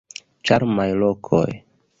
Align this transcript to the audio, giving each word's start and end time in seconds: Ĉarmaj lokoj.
Ĉarmaj 0.49 0.87
lokoj. 1.05 1.45